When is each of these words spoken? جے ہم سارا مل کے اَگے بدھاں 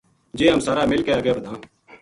جے 0.37 0.45
ہم 0.51 0.59
سارا 0.67 0.83
مل 0.91 1.01
کے 1.05 1.11
اَگے 1.17 1.33
بدھاں 1.37 1.57